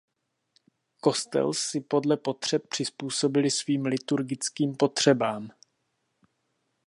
Kostel 1.01 1.53
si 1.53 1.81
podle 1.81 2.17
potřeb 2.17 2.67
přizpůsobili 2.67 3.51
svým 3.51 3.85
liturgickým 3.85 4.75
potřebám. 4.77 5.49